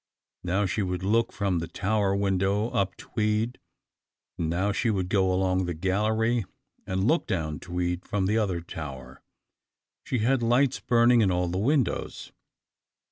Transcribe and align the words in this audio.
Now 0.43 0.65
she 0.65 0.81
would 0.81 1.03
look 1.03 1.31
from 1.31 1.59
the 1.59 1.67
tower 1.67 2.15
window 2.15 2.69
up 2.69 2.97
Tweed; 2.97 3.59
and 4.35 4.49
now 4.49 4.71
she 4.71 4.89
would 4.89 5.09
go 5.09 5.31
along 5.31 5.65
the 5.65 5.75
gallery 5.75 6.43
and 6.87 7.03
look 7.05 7.27
down 7.27 7.59
Tweed 7.59 8.03
from 8.03 8.25
the 8.25 8.35
other 8.39 8.61
tower. 8.61 9.21
She 10.03 10.17
had 10.17 10.41
lights 10.41 10.79
burning 10.79 11.21
in 11.21 11.29
all 11.29 11.49
the 11.49 11.59
windows. 11.59 12.31